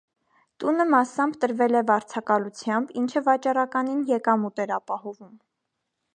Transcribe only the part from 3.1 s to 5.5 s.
վաճառականին եկամուտ էր ապահովում։